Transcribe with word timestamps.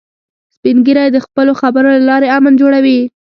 سپین 0.55 0.77
ږیری 0.85 1.07
د 1.11 1.17
خپلو 1.25 1.51
خبرو 1.61 1.89
له 1.95 2.01
لارې 2.09 2.27
امن 2.37 2.53
جوړوي 2.61 2.99